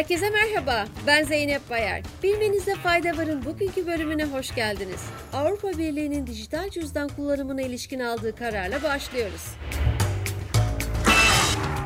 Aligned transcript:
Herkese 0.00 0.30
merhaba, 0.30 0.84
ben 1.06 1.24
Zeynep 1.24 1.70
Bayar. 1.70 2.02
Bilmenize 2.22 2.74
fayda 2.74 3.16
varın 3.16 3.44
bugünkü 3.44 3.86
bölümüne 3.86 4.24
hoş 4.24 4.54
geldiniz. 4.54 5.00
Avrupa 5.32 5.68
Birliği'nin 5.68 6.26
dijital 6.26 6.70
cüzdan 6.70 7.08
kullanımına 7.08 7.62
ilişkin 7.62 8.00
aldığı 8.00 8.36
kararla 8.36 8.82
başlıyoruz. 8.82 9.42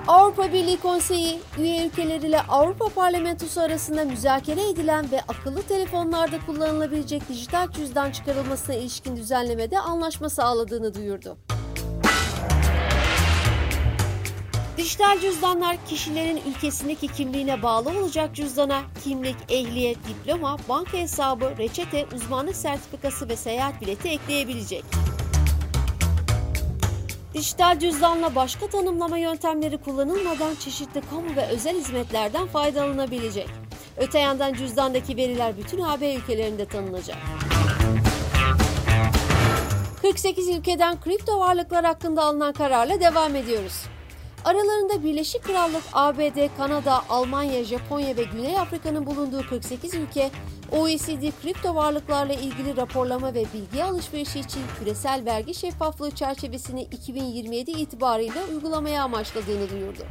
Avrupa 0.09 0.53
Birliği 0.53 0.81
Konseyi, 0.81 1.41
üye 1.59 1.87
ülkeler 1.87 2.21
ile 2.21 2.41
Avrupa 2.41 2.89
Parlamentosu 2.89 3.61
arasında 3.61 4.05
müzakere 4.05 4.69
edilen 4.71 5.11
ve 5.13 5.21
akıllı 5.21 5.63
telefonlarda 5.63 6.37
kullanılabilecek 6.47 7.29
dijital 7.29 7.71
cüzdan 7.71 8.11
çıkarılmasına 8.11 8.77
ilişkin 8.77 9.17
düzenlemede 9.17 9.79
anlaşma 9.79 10.29
sağladığını 10.29 10.95
duyurdu. 10.95 11.39
Dijital 14.85 15.21
cüzdanlar 15.21 15.77
kişilerin 15.89 16.41
ülkesindeki 16.47 17.09
kimliğine 17.09 17.63
bağlı 17.63 17.99
olacak 17.99 18.35
cüzdana 18.35 18.83
kimlik, 19.05 19.37
ehliyet, 19.49 19.99
diploma, 20.09 20.57
banka 20.69 20.99
hesabı, 20.99 21.55
reçete, 21.59 22.07
uzmanlık 22.15 22.57
sertifikası 22.57 23.29
ve 23.29 23.37
seyahat 23.37 23.81
bileti 23.81 24.09
ekleyebilecek. 24.09 24.85
Dijital 27.35 27.79
cüzdanla 27.79 28.35
başka 28.35 28.67
tanımlama 28.67 29.19
yöntemleri 29.19 29.79
kullanılmadan 29.79 30.55
çeşitli 30.55 31.01
kamu 31.11 31.37
ve 31.37 31.47
özel 31.47 31.77
hizmetlerden 31.77 32.47
faydalanabilecek. 32.47 33.49
Öte 33.97 34.19
yandan 34.19 34.55
cüzdandaki 34.55 35.17
veriler 35.17 35.57
bütün 35.57 35.83
AB 35.83 36.15
ülkelerinde 36.15 36.67
tanınacak. 36.67 37.19
48 40.03 40.49
ülkeden 40.49 41.01
kripto 41.01 41.41
varlıklar 41.41 41.85
hakkında 41.85 42.23
alınan 42.23 42.53
kararla 42.53 43.01
devam 43.01 43.37
ediyoruz. 43.37 43.94
Aralarında 44.45 45.05
Birleşik 45.05 45.45
Krallık, 45.45 45.83
ABD, 45.93 46.57
Kanada, 46.57 47.03
Almanya, 47.09 47.65
Japonya 47.65 48.17
ve 48.17 48.25
Güney 48.25 48.59
Afrika'nın 48.59 49.07
bulunduğu 49.07 49.43
48 49.49 49.95
ülke, 49.95 50.31
OECD 50.73 51.43
kripto 51.43 51.75
varlıklarla 51.75 52.33
ilgili 52.33 52.77
raporlama 52.77 53.35
ve 53.35 53.45
bilgi 53.55 53.85
alışverişi 53.85 54.41
için 54.41 54.61
küresel 54.79 55.23
vergi 55.25 55.55
şeffaflığı 55.55 56.11
çerçevesini 56.11 56.83
2027 56.83 57.71
itibarıyla 57.71 58.41
uygulamaya 58.53 59.03
amaçladığını 59.03 59.71
duyurdu. 59.71 60.03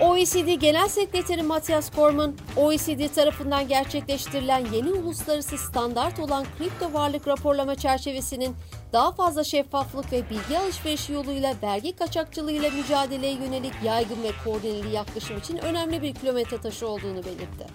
OECD 0.00 0.54
Genel 0.60 0.88
Sekreteri 0.88 1.42
Matthias 1.42 1.90
Korman, 1.90 2.34
OECD 2.56 3.14
tarafından 3.14 3.68
gerçekleştirilen 3.68 4.66
yeni 4.72 4.92
uluslararası 4.92 5.58
standart 5.58 6.18
olan 6.20 6.46
kripto 6.58 6.92
varlık 6.92 7.28
raporlama 7.28 7.74
çerçevesinin 7.74 8.56
daha 8.94 9.12
fazla 9.12 9.44
şeffaflık 9.44 10.12
ve 10.12 10.30
bilgi 10.30 10.58
alışverişi 10.58 11.12
yoluyla 11.12 11.54
vergi 11.62 11.96
kaçakçılığıyla 11.96 12.70
mücadeleye 12.70 13.32
yönelik 13.32 13.72
yaygın 13.84 14.22
ve 14.22 14.30
koordineli 14.44 14.94
yaklaşım 14.94 15.38
için 15.38 15.58
önemli 15.58 16.02
bir 16.02 16.14
kilometre 16.14 16.60
taşı 16.60 16.88
olduğunu 16.88 17.24
belirtti. 17.24 17.66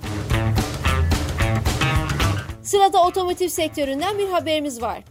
Sırada 2.63 3.05
otomotiv 3.05 3.47
sektöründen 3.47 4.17
bir 4.17 4.29
haberimiz 4.29 4.81
var. 4.81 5.03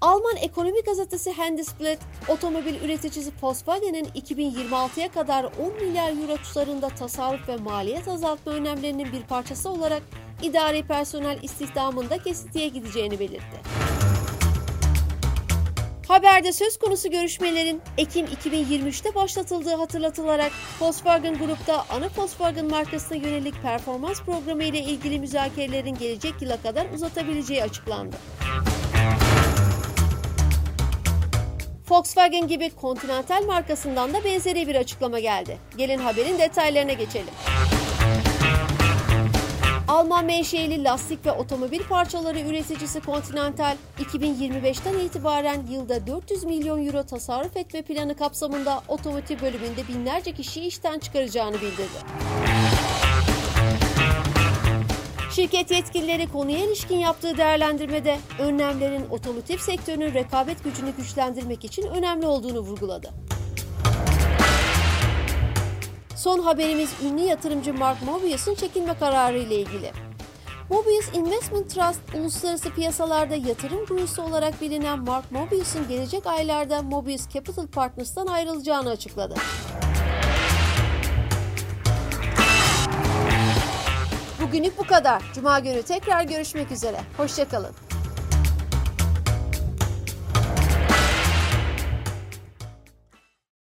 Alman 0.00 0.36
ekonomi 0.36 0.80
gazetesi 0.82 1.32
Handelsblatt, 1.32 1.98
otomobil 2.28 2.74
üreticisi 2.84 3.32
Volkswagen'in 3.42 4.04
2026'ya 4.04 5.12
kadar 5.12 5.44
10 5.44 5.86
milyar 5.86 6.10
euro 6.10 6.36
tutarında 6.36 6.88
tasarruf 6.88 7.48
ve 7.48 7.56
maliyet 7.56 8.08
azaltma 8.08 8.52
önlemlerinin 8.52 9.12
bir 9.12 9.22
parçası 9.22 9.70
olarak 9.70 10.02
idari 10.42 10.82
personel 10.82 11.38
istihdamında 11.42 12.18
kesintiye 12.18 12.68
gideceğini 12.68 13.20
belirtti. 13.20 13.91
Haberde 16.12 16.52
söz 16.52 16.76
konusu 16.78 17.10
görüşmelerin 17.10 17.82
Ekim 17.98 18.26
2023'te 18.26 19.14
başlatıldığı 19.14 19.74
hatırlatılarak 19.74 20.52
Volkswagen 20.80 21.38
Grup'ta 21.38 21.84
ana 21.90 22.08
Volkswagen 22.16 22.66
markasına 22.66 23.18
yönelik 23.18 23.62
performans 23.62 24.22
programı 24.22 24.64
ile 24.64 24.78
ilgili 24.78 25.20
müzakerelerin 25.20 25.94
gelecek 25.94 26.42
yıla 26.42 26.62
kadar 26.62 26.86
uzatabileceği 26.94 27.62
açıklandı. 27.62 28.16
Volkswagen 31.90 32.48
gibi 32.48 32.70
Continental 32.80 33.44
markasından 33.44 34.14
da 34.14 34.24
benzeri 34.24 34.68
bir 34.68 34.74
açıklama 34.76 35.20
geldi. 35.20 35.58
Gelin 35.76 35.98
haberin 35.98 36.38
detaylarına 36.38 36.92
geçelim. 36.92 37.34
Alman 40.12 40.26
menşeili 40.26 40.84
lastik 40.84 41.26
ve 41.26 41.32
otomobil 41.32 41.80
parçaları 41.80 42.40
üreticisi 42.40 43.00
Continental, 43.02 43.76
2025'ten 43.98 44.98
itibaren 44.98 45.66
yılda 45.70 46.06
400 46.06 46.44
milyon 46.44 46.86
euro 46.86 47.02
tasarruf 47.02 47.56
etme 47.56 47.82
planı 47.82 48.16
kapsamında 48.16 48.82
otomotiv 48.88 49.40
bölümünde 49.40 49.88
binlerce 49.88 50.32
kişiyi 50.32 50.66
işten 50.66 50.98
çıkaracağını 50.98 51.54
bildirdi. 51.54 51.98
Şirket 55.30 55.70
yetkilileri 55.70 56.28
konuya 56.32 56.58
ilişkin 56.58 56.98
yaptığı 56.98 57.36
değerlendirmede 57.36 58.18
önlemlerin 58.38 59.06
otomotiv 59.10 59.58
sektörünün 59.58 60.14
rekabet 60.14 60.64
gücünü 60.64 60.90
güçlendirmek 60.96 61.64
için 61.64 61.82
önemli 61.82 62.26
olduğunu 62.26 62.60
vurguladı. 62.60 63.31
Son 66.22 66.38
haberimiz 66.38 66.90
ünlü 67.04 67.20
yatırımcı 67.20 67.74
Mark 67.74 68.02
Mobius'un 68.02 68.54
çekilme 68.54 68.98
kararı 68.98 69.38
ile 69.38 69.54
ilgili. 69.54 69.92
Mobius 70.70 71.14
Investment 71.14 71.70
Trust, 71.70 72.00
uluslararası 72.14 72.70
piyasalarda 72.70 73.34
yatırım 73.34 73.86
kurucusu 73.86 74.22
olarak 74.22 74.60
bilinen 74.60 74.98
Mark 74.98 75.32
Mobius'un 75.32 75.88
gelecek 75.88 76.26
aylarda 76.26 76.82
Mobius 76.82 77.28
Capital 77.28 77.66
Partners'tan 77.66 78.26
ayrılacağını 78.26 78.90
açıkladı. 78.90 79.34
Bugünlük 84.42 84.78
bu 84.78 84.86
kadar. 84.86 85.22
Cuma 85.34 85.58
günü 85.58 85.82
tekrar 85.82 86.24
görüşmek 86.24 86.72
üzere. 86.72 87.00
Hoşçakalın. 87.16 87.91